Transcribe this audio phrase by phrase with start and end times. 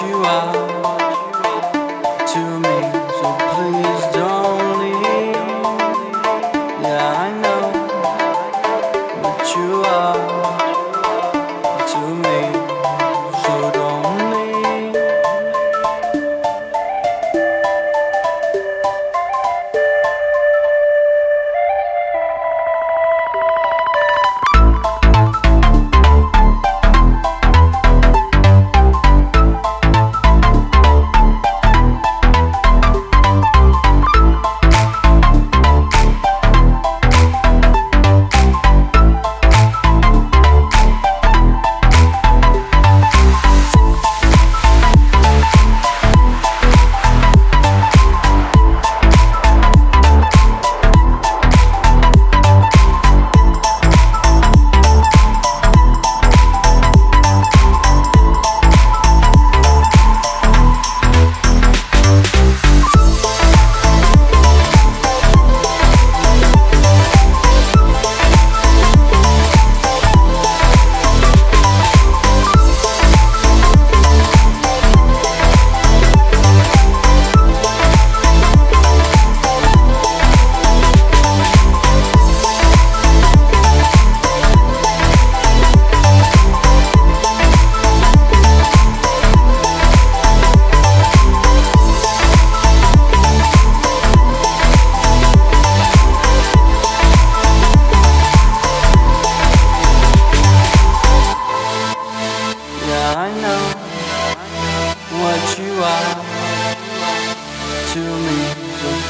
[0.00, 0.91] you are.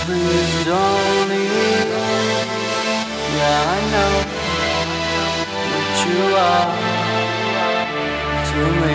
[0.05, 1.91] please don't leave.
[3.37, 4.15] Yeah, I know
[5.73, 6.73] what you are
[8.51, 8.92] to me.